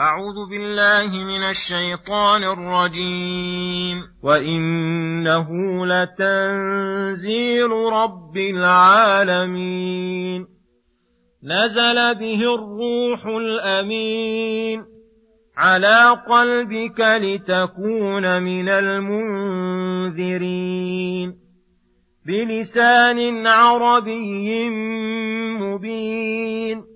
[0.00, 4.02] أعوذ بالله من الشيطان الرجيم.
[4.22, 5.48] وإنه
[5.86, 10.46] لتنزيل رب العالمين.
[11.44, 14.84] نزل به الروح الأمين.
[15.56, 20.26] على قلبك لتكون من المنذرين.
[22.26, 24.70] بلسان عربي
[25.60, 26.95] مبين.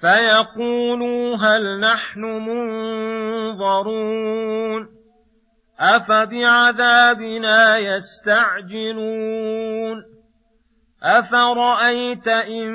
[0.00, 2.20] فيقولوا هل نحن
[3.60, 4.18] منظرون
[5.80, 9.38] أفبعذابنا يستعجلون
[11.02, 12.68] أفرأيت إن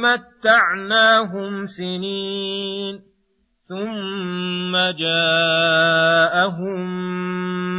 [0.00, 3.00] متعناهم سنين
[3.68, 6.78] ثم جاءهم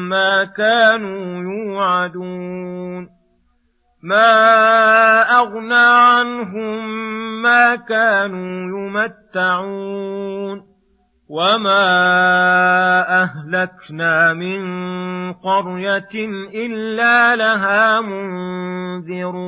[0.09, 3.09] ما كانوا يوعدون
[4.06, 6.86] ما أغنى عنهم
[7.42, 10.75] ما كانوا يمتعون
[11.30, 11.86] وما
[13.23, 14.64] أهلكنا من
[15.33, 16.16] قرية
[16.53, 19.45] إلا لها منذرون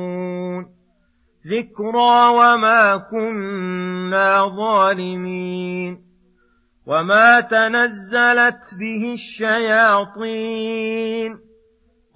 [1.46, 6.08] ذكرى وما كنا ظالمين
[6.86, 10.68] وما تنزلت به الشياطين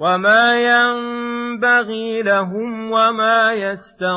[0.02, 4.16] وما ينبغي لهم وما يستطيعون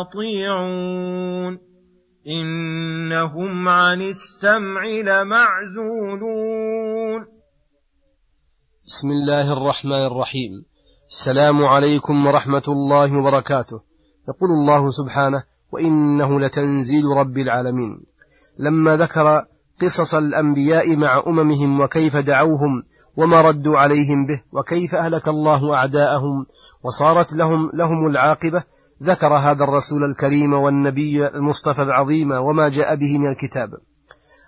[2.28, 6.46] انهم عن السمع لمعزولون
[8.86, 10.52] بسم الله الرحمن الرحيم.
[11.10, 13.82] السلام عليكم ورحمة الله وبركاته.
[14.30, 18.06] يقول الله سبحانه وإنه لتنزيل رب العالمين.
[18.60, 19.46] لما ذكر
[19.82, 22.84] قصص الأنبياء مع أممهم وكيف دعوهم
[23.18, 26.46] وما ردوا عليهم به وكيف أهلك الله أعداءهم؟
[26.84, 28.64] وصارت لهم لهم العاقبة.
[29.04, 33.70] ذكر هذا الرسول الكريم والنبي المصطفى العظيم وما جاء به من الكتاب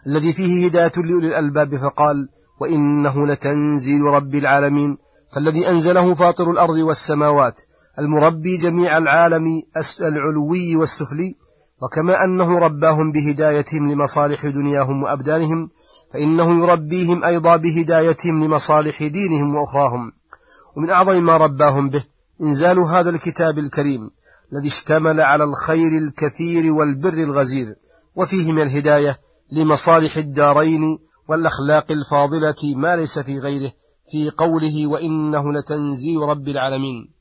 [0.08, 2.30] الذي فيه هداية لأولي الألباب فقال
[2.60, 4.98] وإنه لتنزيل رب العالمين.
[5.36, 7.62] فالذي أنزله فاطر الأرض والسماوات
[8.00, 9.64] المربي جميع العالم
[10.02, 11.36] العلوي والسفلي.
[11.82, 15.70] وكما أنه رباهم بهدايتهم لمصالح دنياهم وأبدانهم
[16.14, 20.12] فإنه يربيهم أيضا بهدايتهم لمصالح دينهم وأخراهم.
[20.78, 22.06] ومن أعظم ما رباهم به
[22.42, 24.00] إنزال هذا الكتاب الكريم
[24.54, 27.76] الذي اشتمل على الخير الكثير والبر الغزير
[28.16, 29.20] وفيه من الهداية
[29.52, 33.72] لمصالح الدارين والأخلاق الفاضلة ما ليس في غيره
[34.12, 37.18] في قوله وإنه لتنزيل رب العالمين.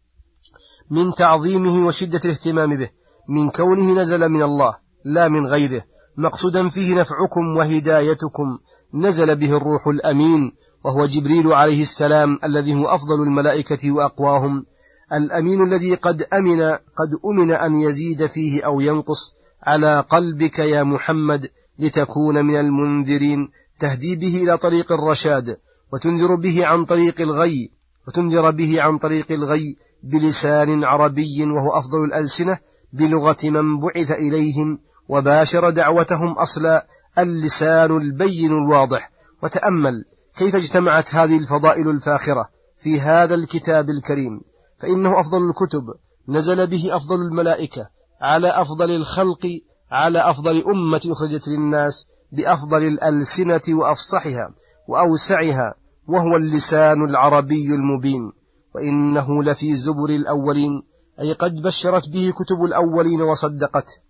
[0.91, 2.91] من تعظيمه وشدة الاهتمام به
[3.29, 4.77] من كونه نزل من الله
[5.07, 5.83] لا من غيره.
[6.17, 8.59] مقصودا فيه نفعكم وهدايتكم.
[8.95, 10.53] نزل به الروح الأمين
[10.85, 14.67] وهو جبريل عليه السلام الذي هو أفضل الملائكة وأقواهم.
[15.13, 21.51] الأمين الذي قد أمن قد أمن أن يزيد فيه أو ينقص على قلبك يا محمد
[21.79, 23.49] لتكون من المنذرين.
[23.79, 25.57] تهدي به إلى طريق الرشاد
[25.93, 27.71] وتنذر به عن طريق الغي
[28.09, 32.59] وتنذر به عن طريق الغي بلسان عربي وهو أفضل الألسنة
[32.93, 34.79] بلغة من بعث إليهم.
[35.09, 36.87] وباشر دعوتهم أصلا
[37.19, 39.11] اللسان البين الواضح.
[39.43, 40.05] وتأمل
[40.37, 42.49] كيف اجتمعت هذه الفضائل الفاخرة
[42.79, 44.41] في هذا الكتاب الكريم.
[44.79, 45.83] فإنه أفضل الكتب
[46.29, 47.89] نزل به أفضل الملائكة
[48.21, 49.47] على أفضل الخلق
[49.91, 54.55] على أفضل أمة أخرجت للناس بأفضل الألسنة وأفصحها
[54.89, 55.75] وأوسعها
[56.09, 58.33] وهو اللسان العربي المبين.
[58.75, 60.83] وإنه لفي زبر الأولين
[61.21, 64.06] أي قد بشرت به كتب الأولين وصدقته.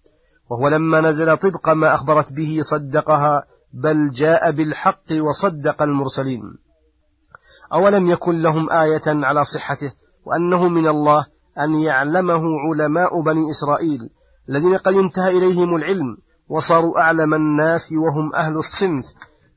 [0.51, 6.43] وهو لما نزل طبق ما أخبرت به صدقها بل جاء بالحق وصدق المرسلين.
[7.73, 9.93] أولم يكن لهم آية على صحته
[10.25, 11.27] وأنه من الله
[11.59, 14.11] أن يعلمه علماء بني إسرائيل
[14.49, 16.17] الذين قد انتهى إليهم العلم
[16.49, 19.07] وصاروا أعلم الناس وهم أهل الصنف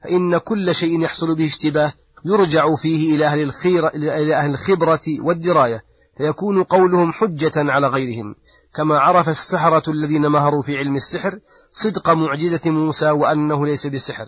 [0.04, 1.94] فإن كل شيء يحصل به اشتباه
[2.26, 5.84] يرجع فيه إلى أهل, الخير إلى أهل الخبرة والدراية
[6.18, 8.36] فيكون قولهم حجة على غيرهم.
[8.76, 11.40] كما عرف السحرة الذين مهروا في علم السحر
[11.72, 14.26] صدق معجزة موسى وأنه ليس بسحر.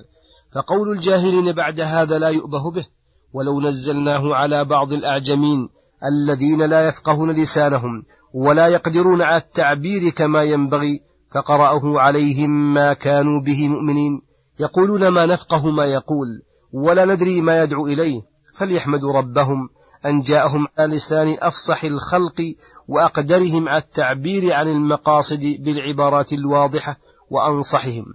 [0.55, 2.85] فقول الجاهلين بعد هذا لا يؤبه به
[3.33, 5.69] ولو نزلناه على بعض الأعجمين
[6.05, 8.03] الذين لا يفقهون لسانهم
[8.33, 11.01] ولا يقدرون على التعبير كما ينبغي
[11.31, 14.21] فقرأه عليهم ما كانوا به مؤمنين.
[14.59, 16.41] يقولون ما نفقه ما يقول
[16.73, 18.21] ولا ندري ما يدعو إليه
[18.55, 19.69] فليحمدوا ربهم
[20.05, 22.55] أن جاءهم على لسان أفصح الخلق
[22.87, 26.97] وأقدرهم على التعبير عن المقاصد بالعبارات الواضحة
[27.29, 28.05] وأنصحهم.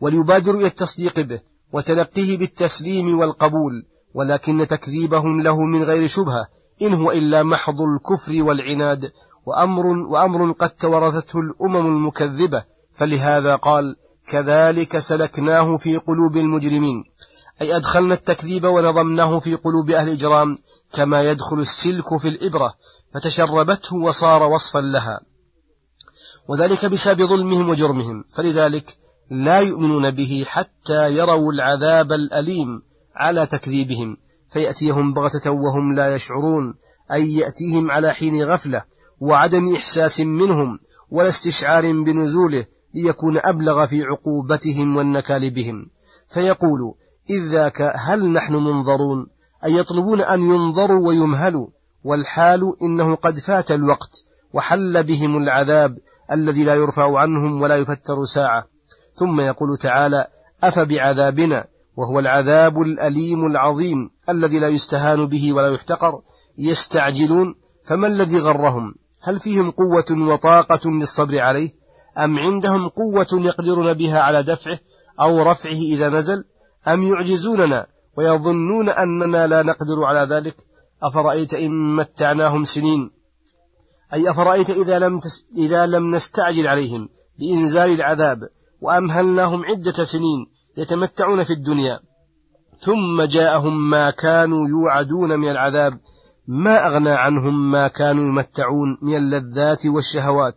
[0.00, 1.40] وليبادروا إلى التصديق به
[1.72, 6.46] وتلقيه بالتسليم والقبول ولكن تكذيبهم له من غير شبهة
[6.82, 9.12] إن هو إلا محض الكفر والعناد
[9.46, 12.64] وأمر, وأمر قد تورثته الأمم المكذبة.
[12.94, 13.96] فلهذا قال
[14.26, 17.04] كذلك سلكناه في قلوب المجرمين
[17.62, 20.56] أي أدخلنا التكذيب ونظمناه في قلوب أهل الإجرام
[20.92, 22.74] كما يدخل السلك في الإبرة
[23.14, 25.20] فتشربته وصار وصفا لها.
[26.48, 28.96] وذلك بسبب ظلمهم وجرمهم فلذلك
[29.30, 32.82] لا يؤمنون به حتى يروا العذاب الأليم
[33.14, 34.16] على تكذيبهم
[34.50, 36.74] فيأتيهم بغتة وهم لا يشعرون
[37.12, 38.84] أي يأتيهم على حين غفلة
[39.20, 40.78] وعدم إحساس منهم
[41.10, 45.90] ولا استشعار بنزوله ليكون أبلغ في عقوبتهم والنكال بهم.
[46.28, 46.94] فيقول
[47.30, 49.26] إذ ذاك هل نحن منظرون؟
[49.64, 51.68] أي يطلبون أن ينظروا ويمهلوا؟
[52.04, 55.98] والحال إنه قد فات الوقت وحل بهم العذاب
[56.32, 58.66] الذي لا يرفع عنهم ولا يفتر ساعة.
[59.16, 60.26] ثم يقول تعالى
[60.64, 61.64] أفبعذابنا؟
[61.96, 66.20] وهو العذاب الأليم العظيم الذي لا يستهان به ولا يحتقر.
[66.58, 71.70] يستعجلون؟ فما الذي غرهم؟ هل فيهم قوة وطاقة للصبر عليه؟
[72.18, 74.78] أم عندهم قوة يقدرون بها على دفعه
[75.20, 76.44] أو رفعه إذا نزل؟
[76.88, 77.86] أم يعجزوننا
[78.18, 80.56] ويظنون أننا لا نقدر على ذلك؟
[81.02, 83.10] أفرأيت إن متعناهم سنين.
[84.14, 88.38] أي أفرأيت إذا لم, تس إذا لم نستعجل عليهم بإنزال العذاب
[88.80, 90.46] وأمهلناهم عدة سنين
[90.76, 92.00] يتمتعون في الدنيا.
[92.80, 96.00] ثم جاءهم ما كانوا يوعدون من العذاب
[96.46, 100.54] ما أغنى عنهم ما كانوا يمتعون من اللذات والشهوات.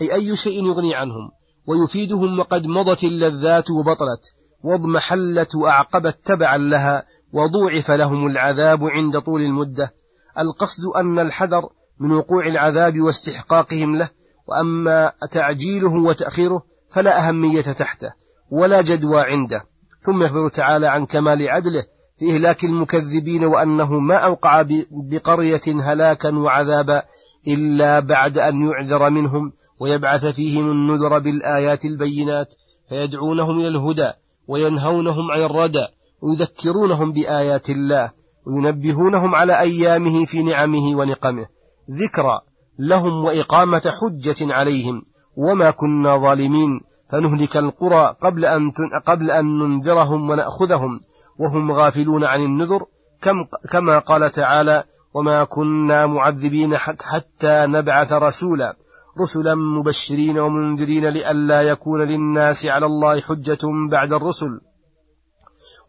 [0.00, 1.30] أي أي شيء يغني عنهم
[1.66, 4.41] ويفيدهم وقد مضت اللذات وبطلت.
[4.62, 9.94] واضمحلت وأعقبت تبعا لها وضوعف لهم العذاب عند طول المدة.
[10.38, 11.68] القصد أن الحذر
[12.00, 14.08] من وقوع العذاب واستحقاقهم له
[14.46, 18.12] وأما تعجيله وتأخيره فلا أهمية تحته
[18.50, 19.64] ولا جدوى عنده.
[20.02, 21.84] ثم يخبر تعالى عن كمال عدله
[22.18, 27.02] في إهلاك المكذبين وأنه ما أوقع بقرية هلاكا وعذابا
[27.48, 32.48] إلا بعد أن يعذر منهم ويبعث فيهم النذر بالآيات البينات
[32.88, 34.12] فيدعونهم إلى الهدى.
[34.48, 35.86] وينهونهم عن الردى
[36.22, 38.10] ويذكرونهم بآيات الله
[38.46, 41.46] وينبهونهم على أيامه في نعمه ونقمه.
[41.90, 42.40] ذكرى
[42.78, 45.02] لهم وإقامة حجة عليهم
[45.36, 46.80] وما كنا ظالمين
[47.12, 48.70] فنهلك القرى قبل أن
[49.06, 51.00] قبل أن ننذرهم ونأخذهم
[51.38, 52.86] وهم غافلون عن النذر
[53.22, 53.34] كم
[53.72, 54.84] كما قال تعالى
[55.14, 58.76] وما كنا معذبين حتى نبعث رسولا
[59.20, 63.58] رسلا مبشرين ومنذرين لئلا يكون للناس على الله حجة
[63.90, 64.60] بعد الرسل.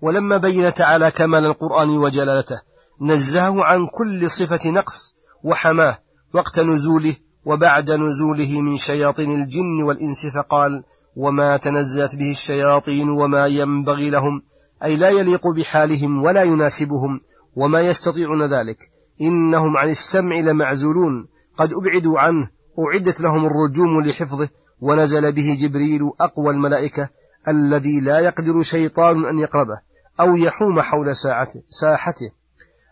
[0.02, 2.62] ولما بين تعالى كمال القرآن وجلالته
[3.02, 6.00] نزهه عن كل صفة نقص وحماه
[6.34, 7.16] وقت نزوله
[7.46, 10.84] وبعد نزوله من شياطين الجن والإنس فقال
[11.16, 14.42] وما تنزلت به الشياطين وما ينبغي لهم
[14.84, 17.20] أي لا يليق بحالهم ولا يناسبهم
[17.56, 21.28] وما يستطيعون ذلك إنهم عن السمع لمعزولون
[21.58, 22.50] قد أبعدوا عنه
[22.80, 24.50] أعدت لهم الرجوم لحفظه
[24.82, 27.10] ونزل به جبريل أقوى الملائكة
[27.48, 29.82] الذي لا يقدر شيطان أن يقربه
[30.20, 32.32] أو يحوم حول ساعته ساحته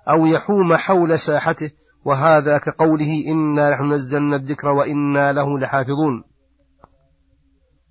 [0.09, 1.71] أو يحوم حول ساحته
[2.05, 6.23] وهذا كقوله إنا نحن نزلنا الذكر وإنا له لحافظون.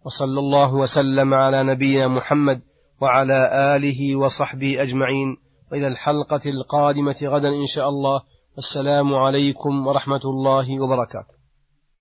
[0.04, 2.60] وصلى الله وسلم على نبينا محمد
[3.00, 5.36] وعلى آله وصحبه أجمعين.
[5.72, 8.22] وإلى الحلقة القادمة غدا إن شاء الله.
[8.58, 11.39] السلام عليكم ورحمة الله وبركاته.